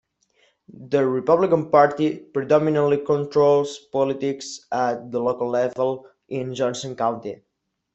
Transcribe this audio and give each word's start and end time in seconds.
The 0.87 1.05
Republican 1.05 1.69
Party 1.69 2.17
predominantly 2.17 3.05
controls 3.05 3.77
politics 3.77 4.65
at 4.71 5.11
the 5.11 5.19
local 5.21 5.47
level 5.47 6.07
in 6.27 6.55
Johnson 6.55 6.95
County. 6.95 7.43